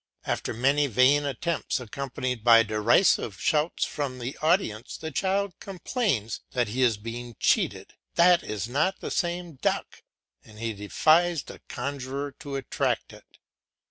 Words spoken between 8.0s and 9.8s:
that is not the same